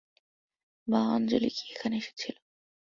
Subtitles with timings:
[0.87, 2.35] মা আঞ্জলি কি এখানে এসেছিল?